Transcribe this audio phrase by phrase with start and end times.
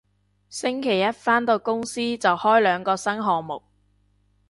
[0.49, 3.61] 星期一返到公司就開兩個新項目